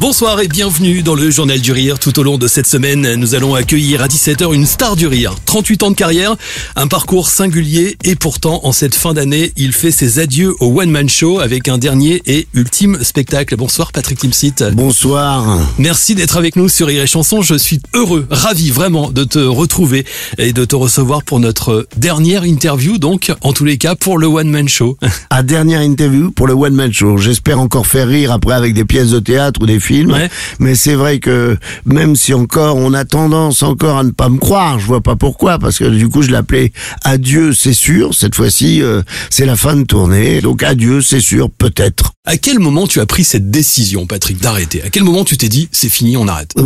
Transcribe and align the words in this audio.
Bonsoir 0.00 0.40
et 0.40 0.48
bienvenue 0.48 1.02
dans 1.02 1.14
le 1.14 1.30
Journal 1.30 1.60
du 1.60 1.72
Rire. 1.72 1.98
Tout 1.98 2.18
au 2.18 2.22
long 2.22 2.36
de 2.36 2.46
cette 2.46 2.66
semaine, 2.66 3.14
nous 3.14 3.34
allons 3.34 3.54
accueillir 3.54 4.02
à 4.02 4.08
17h 4.08 4.52
une 4.52 4.66
star 4.66 4.96
du 4.96 5.06
rire. 5.06 5.34
38 5.46 5.82
ans 5.84 5.90
de 5.90 5.96
carrière, 5.96 6.36
un 6.76 6.88
parcours 6.88 7.28
singulier 7.28 7.96
et 8.04 8.14
pourtant 8.14 8.60
en 8.64 8.72
cette 8.72 8.94
fin 8.94 9.14
d'année, 9.14 9.52
il 9.56 9.72
fait 9.72 9.92
ses 9.92 10.18
adieux 10.18 10.54
au 10.60 10.78
One 10.78 10.90
Man 10.90 11.08
Show 11.08 11.38
avec 11.38 11.68
un 11.68 11.78
dernier 11.78 12.20
et 12.26 12.46
ultime 12.54 13.02
spectacle. 13.02 13.56
Bonsoir 13.56 13.92
Patrick 13.92 14.18
Timsit. 14.18 14.64
Bonsoir. 14.72 15.60
Merci 15.78 16.14
d'être 16.14 16.36
avec 16.36 16.56
nous 16.56 16.68
sur 16.68 16.88
Rire 16.88 17.02
et 17.02 17.06
Chanson. 17.06 17.40
Je 17.40 17.54
suis 17.54 17.80
heureux, 17.94 18.26
ravi 18.30 18.70
vraiment 18.70 19.10
de 19.10 19.24
te 19.24 19.38
retrouver 19.38 20.04
et 20.38 20.52
de 20.52 20.64
te 20.66 20.76
recevoir 20.76 21.22
pour 21.22 21.40
notre 21.40 21.86
dernière 21.96 22.44
interview, 22.44 22.98
donc 22.98 23.32
en 23.40 23.52
tous 23.52 23.64
les 23.64 23.78
cas 23.78 23.94
pour 23.94 24.18
le 24.18 24.26
One 24.26 24.50
Man 24.50 24.68
Show. 24.68 24.98
À 25.30 25.42
dernière 25.42 25.80
interview 25.80 26.30
pour 26.30 26.46
le 26.46 26.52
One 26.52 26.74
Man 26.74 26.92
Show. 26.92 27.16
J'espère 27.16 27.58
encore 27.58 27.86
faire 27.86 28.06
rire 28.06 28.32
après 28.32 28.54
avec 28.54 28.74
des 28.74 28.84
pièces 28.84 29.10
de 29.10 29.18
théâtre 29.18 29.60
ou 29.62 29.66
des 29.66 29.80
Ouais. 29.92 30.30
Mais 30.58 30.74
c'est 30.74 30.94
vrai 30.94 31.18
que 31.18 31.56
même 31.84 32.16
si 32.16 32.34
encore 32.34 32.76
on 32.76 32.92
a 32.94 33.04
tendance 33.04 33.62
encore 33.62 33.98
à 33.98 34.04
ne 34.04 34.10
pas 34.10 34.28
me 34.28 34.38
croire, 34.38 34.78
je 34.78 34.86
vois 34.86 35.00
pas 35.00 35.16
pourquoi, 35.16 35.58
parce 35.58 35.78
que 35.78 35.84
du 35.84 36.08
coup 36.08 36.22
je 36.22 36.30
l'appelais 36.30 36.72
adieu, 37.02 37.52
c'est 37.52 37.74
sûr. 37.74 38.14
Cette 38.14 38.34
fois-ci, 38.34 38.82
euh, 38.82 39.02
c'est 39.30 39.46
la 39.46 39.56
fin 39.56 39.76
de 39.76 39.84
tournée. 39.84 40.40
Donc 40.40 40.62
adieu, 40.62 41.00
c'est 41.00 41.20
sûr, 41.20 41.50
peut-être. 41.50 42.13
À 42.26 42.38
quel 42.38 42.58
moment 42.58 42.86
tu 42.86 43.00
as 43.00 43.04
pris 43.04 43.22
cette 43.22 43.50
décision, 43.50 44.06
Patrick, 44.06 44.40
d'arrêter? 44.40 44.82
À 44.82 44.88
quel 44.88 45.04
moment 45.04 45.24
tu 45.24 45.36
t'es 45.36 45.50
dit 45.50 45.68
c'est 45.72 45.90
fini, 45.90 46.16
on 46.16 46.26
arrête? 46.26 46.52
Au, 46.56 46.62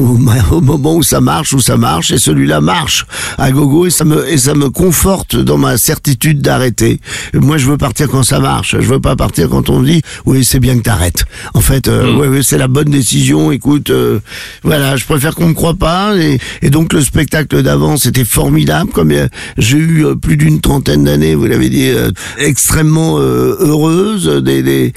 moment 0.61 0.95
où 0.95 1.03
ça 1.03 1.21
marche, 1.21 1.53
où 1.53 1.59
ça 1.59 1.77
marche, 1.77 2.12
et 2.12 2.19
celui-là 2.19 2.61
marche 2.61 3.06
à 3.39 3.50
gogo, 3.50 3.84
et 3.84 3.91
ça 3.91 4.05
me 4.05 4.25
et 4.28 4.39
ça 4.39 4.55
me 4.55 4.70
conforte 4.70 5.34
dans 5.34 5.59
ma 5.59 5.77
certitude 5.77 6.42
d'arrêter. 6.42 7.00
Moi, 7.34 7.59
je 7.59 7.67
veux 7.67 7.77
partir 7.77 8.09
quand 8.09 8.23
ça 8.23 8.39
marche. 8.39 8.77
Je 8.78 8.87
veux 8.87 9.00
pas 9.00 9.17
partir 9.17 9.48
quand 9.48 9.69
on 9.69 9.81
me 9.81 9.87
dit 9.87 10.00
oui, 10.27 10.45
c'est 10.45 10.61
bien 10.61 10.78
que 10.78 10.84
t'arrêtes. 10.84 11.25
En 11.55 11.61
fait, 11.61 11.89
euh, 11.89 12.15
ouais, 12.15 12.28
ouais, 12.28 12.45
c'est 12.45 12.56
la 12.56 12.69
bonne 12.69 12.91
décision. 12.91 13.50
Écoute, 13.50 13.91
euh, 13.91 14.20
voilà, 14.62 14.95
je 14.95 15.06
préfère 15.06 15.34
qu'on 15.34 15.48
me 15.48 15.55
croie 15.55 15.75
pas. 15.75 16.17
Et, 16.17 16.39
et 16.62 16.70
donc 16.70 16.93
le 16.93 17.03
spectacle 17.03 17.65
d'avant, 17.65 17.97
c'était 17.97 18.25
formidable. 18.25 18.93
Comme 18.93 19.11
euh, 19.11 19.27
j'ai 19.56 19.78
eu 19.78 20.06
euh, 20.06 20.15
plus 20.15 20.37
d'une 20.37 20.61
trentaine 20.61 21.03
d'années, 21.03 21.34
vous 21.34 21.47
l'avez 21.47 21.69
dit, 21.69 21.89
euh, 21.89 22.12
extrêmement 22.39 23.19
heureuse. 23.19 24.28
Des, 24.45 24.62
des... 24.62 24.93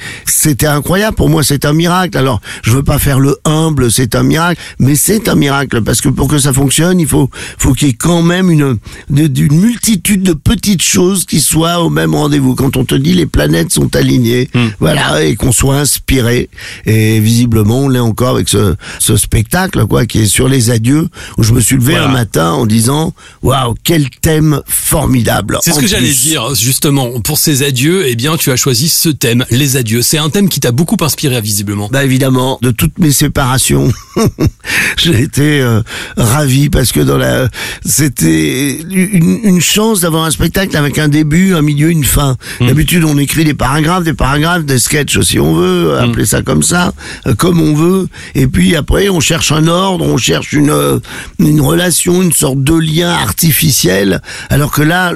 C'était 0.52 0.68
incroyable. 0.68 1.16
Pour 1.16 1.30
moi, 1.30 1.44
c'est 1.46 1.64
un 1.64 1.72
miracle. 1.72 2.18
Alors, 2.18 2.42
je 2.62 2.72
veux 2.72 2.84
pas 2.84 3.00
faire 3.00 3.22
le 3.22 3.38
humble, 3.46 3.90
c'est 3.90 4.16
un 4.16 4.24
miracle, 4.24 4.60
mais 4.80 4.96
c'est 4.96 5.30
un 5.30 5.36
miracle 5.36 5.82
parce 5.82 6.02
que 6.02 6.10
pour 6.10 6.28
que 6.28 6.40
ça 6.40 6.52
fonctionne, 6.52 7.00
il 7.00 7.08
faut, 7.08 7.30
faut 7.58 7.72
qu'il 7.72 7.88
y 7.88 7.92
ait 7.92 7.94
quand 7.94 8.22
même 8.22 8.52
une, 8.52 8.78
une 9.10 9.60
multitude 9.62 10.24
de 10.24 10.34
petites 10.34 10.82
choses 10.82 11.24
qui 11.24 11.40
soient 11.40 11.80
au 11.80 11.90
même 11.90 12.14
rendez-vous. 12.14 12.54
Quand 12.56 12.76
on 12.76 12.84
te 12.84 12.96
dit 12.96 13.14
les 13.14 13.28
planètes 13.28 13.72
sont 13.72 13.96
alignées, 13.96 14.50
voilà, 14.82 15.24
et 15.24 15.38
qu'on 15.38 15.54
soit 15.54 15.78
inspiré. 15.78 16.50
Et 16.86 17.22
visiblement, 17.22 17.84
on 17.84 17.88
l'est 17.88 18.00
encore 18.00 18.36
avec 18.36 18.50
ce, 18.50 18.76
ce 19.00 19.16
spectacle, 19.16 19.86
quoi, 19.88 20.06
qui 20.06 20.20
est 20.24 20.26
sur 20.26 20.50
les 20.50 20.70
adieux, 20.70 21.08
où 21.38 21.44
je 21.44 21.54
me 21.54 21.62
suis 21.62 21.78
levé 21.78 21.94
Voilà. 21.94 22.10
un 22.10 22.12
matin 22.12 22.52
en 22.52 22.66
disant, 22.66 23.14
waouh, 23.42 23.74
quel 23.86 24.10
thème 24.10 24.62
formidable. 24.68 25.60
C'est 25.64 25.72
ce 25.72 25.80
que 25.80 25.88
j'allais 25.88 26.12
dire, 26.12 26.54
justement. 26.56 27.22
Pour 27.22 27.38
ces 27.38 27.64
adieux, 27.64 28.04
eh 28.06 28.18
bien, 28.18 28.36
tu 28.36 28.52
as 28.52 28.58
choisi 28.58 28.90
ce 28.90 29.08
thème, 29.08 29.46
les 29.50 29.78
adieux. 29.78 30.02
C'est 30.02 30.18
un 30.18 30.30
thème 30.30 30.41
qui 30.50 30.60
t'a 30.60 30.72
beaucoup 30.72 30.98
inspiré, 31.02 31.42
visiblement. 31.42 31.90
Bah 31.92 32.04
évidemment, 32.04 32.60
de 32.62 32.72
toutes 32.72 33.00
mes 33.00 33.12
séparations, 33.12 33.92
j'ai 34.98 35.22
été 35.22 35.62
euh, 35.62 35.82
ravi 36.18 36.70
parce 36.70 36.92
que 36.92 37.00
dans 37.00 37.18
la, 37.18 37.48
c'était 37.86 38.80
une, 38.82 39.40
une 39.44 39.62
chance 39.62 40.02
d'avoir 40.02 40.26
un 40.26 40.32
spectacle 40.32 40.76
avec 40.78 40.98
un 40.98 41.08
début, 41.08 41.54
un 41.54 41.62
milieu, 41.62 41.90
une 41.90 42.04
fin. 42.04 42.38
D'habitude, 42.60 43.04
on 43.04 43.18
écrit 43.18 43.44
des 43.44 43.54
paragraphes, 43.54 44.04
des 44.04 44.14
paragraphes, 44.14 44.66
des 44.66 44.80
sketchs 44.80 45.20
si 45.22 45.40
on 45.40 45.54
veut, 45.54 45.98
appeler 45.98 46.26
ça 46.26 46.42
comme 46.42 46.64
ça, 46.64 46.94
euh, 47.28 47.36
comme 47.36 47.60
on 47.60 47.74
veut. 47.74 48.08
Et 48.36 48.48
puis 48.48 48.76
après, 48.76 49.10
on 49.10 49.20
cherche 49.20 49.52
un 49.52 49.68
ordre, 49.68 50.06
on 50.06 50.18
cherche 50.18 50.54
une 50.54 50.70
euh, 50.70 51.00
une 51.40 51.62
relation, 51.62 52.22
une 52.22 52.34
sorte 52.34 52.64
de 52.64 52.74
lien 52.74 53.12
artificiel. 53.12 54.22
Alors 54.50 54.72
que 54.72 54.82
là, 54.82 55.14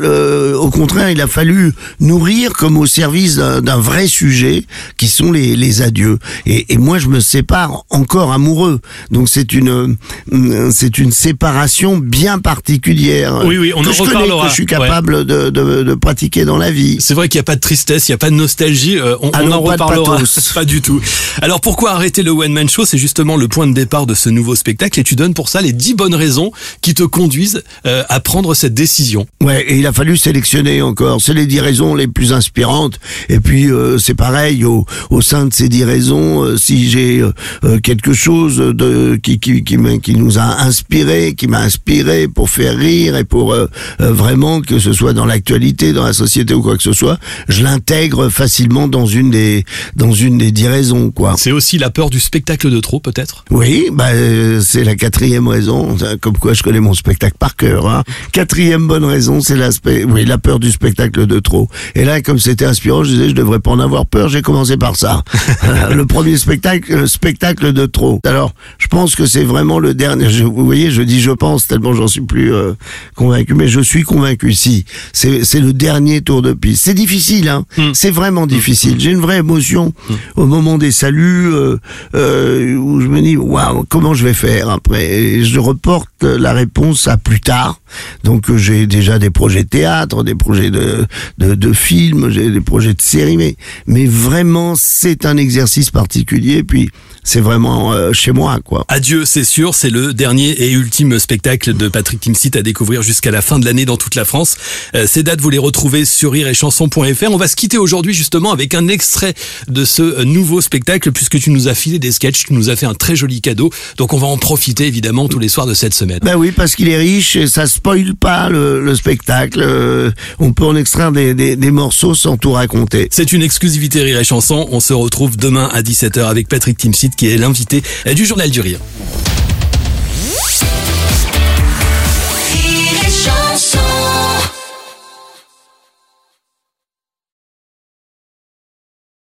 au 0.56 0.69
contraire, 0.69 1.09
il 1.09 1.22
a 1.22 1.28
fallu 1.28 1.74
nourrir 2.00 2.53
comme 2.53 2.78
au 2.78 2.86
service 2.86 3.36
d'un 3.36 3.62
d'un 3.62 3.78
vrai 3.78 4.07
sujet, 4.07 4.66
qui 4.97 5.07
sont 5.16 5.31
les, 5.31 5.56
les 5.56 5.81
adieux. 5.81 6.20
Et, 6.46 6.74
et 6.74 6.78
moi, 6.78 7.00
je 7.00 7.08
me 7.08 7.20
sépare 7.20 7.84
encore 7.90 8.31
amoureux. 8.34 8.80
Donc 9.12 9.30
c'est 9.30 9.53
une 9.53 9.96
euh, 10.34 10.70
c'est 10.72 10.98
une 10.98 11.12
séparation 11.12 11.98
bien 11.98 12.40
particulière. 12.40 13.42
Oui, 13.46 13.58
oui, 13.58 13.72
on 13.75 13.81
que 13.81 13.90
en 13.90 13.92
je 13.92 13.98
connais, 14.00 14.12
reparlera. 14.14 14.44
que 14.44 14.50
je 14.50 14.54
suis 14.54 14.66
capable 14.66 15.25
de, 15.25 15.50
de, 15.50 15.84
de 15.84 15.94
pratiquer 15.96 16.46
dans 16.46 16.58
la 16.58 16.72
vie. 16.72 16.98
C'est 17.00 17.14
vrai 17.14 17.30
qu'il 17.30 17.38
n'y 17.38 17.42
a 17.42 17.44
pas 17.44 17.56
de 17.56 17.62
tristesse, 17.62 18.08
il 18.08 18.12
n'y 18.12 18.16
a 18.16 18.18
pas 18.18 18.30
de 18.30 18.36
nostalgie, 18.36 18.98
euh, 18.98 19.16
on, 19.22 19.31
Ah 19.34 19.42
on 19.44 19.52
en 19.52 19.64
pas 19.64 19.72
reparlera. 19.72 20.20
pas 20.54 20.66
du 20.66 20.81
tout. 20.81 21.02
Alors 21.42 21.62
pourquoi 21.62 21.92
arrêter 21.92 22.24
le 22.24 22.31
One 22.31 22.54
Man 22.54 22.70
Show? 22.70 22.86
C'est 22.86 22.98
justement 22.98 23.36
le 23.38 23.48
point 23.48 23.68
de 23.68 23.74
départ 23.74 24.06
de 24.06 24.14
ce 24.14 24.30
nouveau 24.30 24.56
spectacle 24.56 25.00
et 25.00 25.04
tu 25.04 25.16
donnes 25.16 25.34
pour 25.34 25.50
ça 25.50 25.62
les 25.62 25.74
10 25.74 25.96
bonnes 25.96 26.16
raisons 26.16 26.52
qui 26.81 26.94
te 26.94 27.04
conduisent 27.04 27.64
euh, 27.86 28.04
à 28.09 28.20
prendre 28.20 28.54
cette 28.54 28.74
décision. 28.74 29.28
Ouais, 29.42 29.64
et 29.68 29.78
il 29.78 29.88
a 29.88 29.94
fallu 29.94 30.18
sélectionner 30.18 30.81
encore. 30.81 31.22
C'est 31.22 31.34
les 31.34 31.46
dix 31.46 31.59
raisons 31.59 31.96
les 31.96 32.08
plus 32.08 32.34
inspirantes. 32.34 33.00
Et 33.30 33.40
puis 33.40 33.72
euh, 33.72 33.98
c'est 33.98 34.14
pareil 34.14 34.66
au, 34.66 34.86
au 35.10 35.22
sein 35.22 35.46
de 35.46 35.54
ces 35.54 35.70
dix 35.70 35.84
raisons. 35.84 36.44
euh, 36.44 36.58
si 36.58 36.90
j'ai 36.90 37.20
euh, 37.20 37.32
euh, 37.64 37.80
quelque 37.80 38.14
chose 38.14 38.58
de 38.58 39.18
qui 39.22 39.40
qui 39.40 39.64
qui, 39.64 39.78
qui 40.02 40.16
nous 40.16 40.38
a 40.40 40.62
inspiré, 40.64 41.36
qui 41.36 41.48
m'a 41.48 41.60
inspiré 41.62 42.28
pour 42.28 42.50
faire 42.50 42.78
rire 42.78 43.16
et 43.16 43.24
pour 43.24 43.56
vraiment 44.00 44.62
que 44.62 44.80
ce 44.80 44.94
soit 44.94 45.14
dans 45.14 45.26
l'actualité, 45.26 45.94
dans 45.94 46.04
la 46.04 46.14
société 46.14 46.54
ou 46.54 46.62
quoi 46.62 46.78
que 46.78 46.84
ce 46.84 46.94
soit, 46.94 47.20
je 47.48 47.64
l'intègre 47.64 48.30
facilement 48.30 48.88
dans 48.88 49.06
une 49.06 49.32
des 49.32 49.64
dans 49.96 50.12
une 50.14 50.38
des 50.38 50.52
dix 50.52 50.68
raisons 50.68 51.12
quoi. 51.12 51.36
C'est 51.38 51.52
aussi 51.52 51.78
la 51.78 51.90
peur 51.90 52.10
du 52.10 52.20
spectacle 52.20 52.70
de 52.70 52.80
trop, 52.80 53.00
peut-être? 53.00 53.46
Oui, 53.52 53.88
bah, 53.92 54.10
euh, 54.14 54.62
c'est 54.62 54.84
la 54.84 54.96
quatrième 54.96 55.48
raison, 55.48 55.96
comme 56.22 56.38
quoi 56.38 56.54
je 56.54 56.64
connais 56.64 56.80
mon 56.80 56.94
spectacle 56.94 57.36
par 57.38 57.56
cœur. 57.56 57.88
Hein. 57.88 58.04
Quatrième 58.32 58.88
bonne 58.88 59.06
raison, 59.06 59.42
c'est 59.42 59.56
l'aspect, 59.56 60.04
oui, 60.04 60.26
la 60.26 60.38
peur 60.38 60.60
du 60.60 60.72
spectacle 60.72 61.26
de 61.26 61.40
trop. 61.40 61.70
Et 61.96 62.06
là, 62.06 62.22
comme 62.22 62.40
c'était 62.40 62.66
inspirant, 62.66 63.04
je 63.04 63.12
disais, 63.12 63.30
je 63.30 63.36
devrais 63.36 63.60
pas 63.60 63.72
en 63.72 63.80
avoir 63.80 64.06
peur, 64.06 64.30
j'ai 64.30 64.42
commencé 64.42 64.78
par 64.78 64.94
ça. 64.95 65.23
le 65.94 66.06
premier 66.06 66.38
spectacle, 66.38 66.95
le 66.95 67.07
spectacle 67.07 67.73
de 67.73 67.85
trop. 67.85 68.19
Alors, 68.25 68.53
je 68.78 68.88
pense 68.88 69.16
que 69.16 69.25
c'est 69.25 69.44
vraiment 69.44 69.79
le 69.79 69.94
dernier. 69.94 70.29
Je- 70.29 70.44
vous 70.44 70.66
voyez, 70.66 70.91
je 70.91 71.01
dis 71.01 71.22
je 71.22 71.31
pense 71.31 71.67
tellement 71.67 71.94
j'en 71.94 72.07
suis 72.07 72.22
plus 72.22 72.53
euh, 72.53 72.73
convaincu, 73.16 73.53
mais 73.53 73.67
je 73.67 73.81
suis 73.81 74.03
convaincu. 74.03 74.53
Si, 74.53 74.85
c'est 75.13 75.44
c'est 75.44 75.59
le 75.59 75.73
dernier 75.73 76.22
tour 76.22 76.41
de 76.41 76.53
piste. 76.53 76.83
C'est 76.85 76.94
difficile, 76.94 77.50
hein. 77.50 77.66
C'est 77.94 78.11
vraiment 78.11 78.47
difficile. 78.47 79.00
J'ai 79.00 79.11
une 79.11 79.19
vraie 79.22 79.38
émotion 79.39 79.94
au 80.35 80.45
moment 80.45 80.78
des 80.78 80.91
saluts 80.91 81.47
euh, 81.53 81.77
euh, 82.16 82.75
où 82.75 83.01
je 83.01 83.07
me 83.07 83.22
dis 83.22 83.38
waouh 83.38 83.85
comment 83.89 84.13
je 84.13 84.23
vais 84.25 84.33
faire 84.33 84.69
après? 84.69 85.06
Et 85.06 85.44
je 85.44 85.59
reporte 85.59 86.23
la 86.23 86.53
réponse 86.53 87.07
à 87.07 87.17
plus 87.17 87.39
tard. 87.39 87.79
Donc 88.23 88.50
euh, 88.50 88.57
j'ai 88.57 88.88
déjà 88.88 89.19
des 89.19 89.29
projets 89.29 89.63
de 89.63 89.69
théâtre, 89.69 90.23
des 90.23 90.35
projets 90.35 90.72
de 90.72 91.06
de, 91.38 91.56
de 91.56 91.73
films, 91.73 92.29
j'ai 92.29 92.50
des 92.50 92.61
projets 92.61 92.94
de 92.94 93.01
séries, 93.01 93.38
mais 93.38 93.56
mais 93.88 94.06
vraiment 94.06 94.75
c'est 94.75 95.25
un 95.25 95.38
exercice 95.38 95.91
particulier. 95.91 96.63
Puis 96.63 96.89
c'est 97.23 97.41
vraiment 97.41 97.91
euh, 97.91 98.13
chez 98.13 98.31
moi 98.31 98.59
quoi. 98.63 98.85
Adieu, 98.88 99.25
c'est 99.25 99.44
sûr, 99.44 99.75
c'est 99.75 99.89
le 99.89 100.13
dernier 100.13 100.50
et 100.50 100.72
ultime 100.72 101.17
spectacle 101.19 101.73
de 101.73 101.88
Patrick 101.88 102.19
Timsit 102.19 102.56
à 102.56 102.61
découvrir 102.61 103.01
jusqu'à 103.01 103.31
la 103.31 103.41
fin 103.41 103.59
de 103.59 103.66
l'année 103.66 103.85
dans 103.85 103.97
toute 103.97 104.16
la 104.16 104.25
France. 104.25 104.56
Euh, 104.95 105.07
ces 105.07 105.23
dates, 105.23 105.41
vous 105.41 105.50
les 105.50 105.57
retrouvez 105.57 106.06
sur 106.06 106.31
rireetchanson.fr. 106.31 107.31
On 107.31 107.38
va 107.38 107.47
se 107.47 107.56
quitter 107.56 107.77
aujourd'hui 107.77 108.13
justement 108.13 108.51
avec 108.51 108.73
un 108.73 108.88
extrait 108.88 109.33
de 109.67 109.85
ce 109.85 110.01
euh, 110.01 110.23
nouveau 110.23 110.62
spectacle 110.62 111.12
puisque 111.12 111.39
tu 111.39 111.50
nous 111.50 111.67
as 111.67 111.73
filé 111.73 112.00
des 112.00 112.12
sketchs, 112.12 112.45
tu 112.45 112.53
nous 112.53 112.69
as 112.69 112.75
fait 112.75 112.85
un 112.85 112.94
très 112.94 113.16
joli 113.16 113.41
cadeau. 113.41 113.72
Donc 113.97 114.13
on 114.13 114.17
va 114.17 114.27
en 114.27 114.38
profiter 114.38 114.86
évidemment 114.86 115.27
tous 115.27 115.39
les 115.39 115.50
soirs 115.50 115.65
de 115.65 115.74
cette 115.74 115.94
semaine. 115.94 116.19
Ben 116.21 116.36
oui, 116.36 116.51
parce 116.51 116.75
qu'il 116.75 116.89
est 116.89 116.98
riche 116.98 117.36
et 117.36 117.48
ça 117.48 117.65
spoile 117.86 118.16
pas 118.16 118.50
le, 118.50 118.84
le 118.84 118.96
spectacle. 118.96 119.60
Euh, 119.62 120.10
on 120.40 120.54
peut 120.54 120.66
en 120.66 120.76
extraire 120.76 121.12
des, 121.12 121.72
morceaux 121.72 122.16
sans 122.16 122.36
tout 122.36 122.52
raconter. 122.52 123.10
C'est 123.12 123.32
une 123.32 123.44
exclusivité 123.44 124.02
Rire 124.02 124.20
et 124.20 124.24
Chanson. 124.24 124.68
On 124.72 124.80
se 124.80 124.94
retrouve 124.94 125.38
demain 125.38 125.70
à 125.72 125.84
17h 125.84 126.26
avec 126.26 126.48
Patrick 126.48 126.80
Timsit 126.80 127.12
qui 127.16 127.28
est 127.28 127.38
l'invité 127.38 127.84
du 128.16 128.26
Journal 128.26 128.50
du 128.50 128.62
Rire. 128.62 128.80